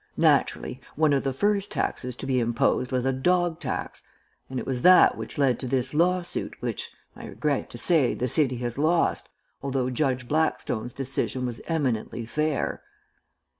[0.17, 4.01] Naturally, one of the first taxes to be imposed was a dog tax,
[4.49, 8.27] and it was that which led to this lawsuit, which, I regret to say, the
[8.27, 9.29] city has lost,
[9.61, 12.81] although Judge Blackstone's decision was eminently fair."